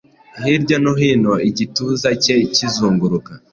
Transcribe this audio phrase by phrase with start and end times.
[0.43, 3.31] Hirya no hino igituza cye kizunguruka